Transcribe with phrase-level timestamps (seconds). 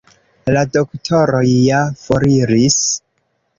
[0.55, 2.83] La doktoroj ja foriris.